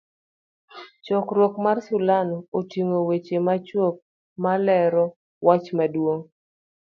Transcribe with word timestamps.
chakruok 1.05 1.53
mar 1.65 1.77
sulano 1.87 2.37
otingo 2.59 2.99
weche 3.09 3.37
machuok 3.45 3.95
ma 4.43 4.53
lero 4.67 5.05
wach 5.45 5.67
maduong' 5.77 6.25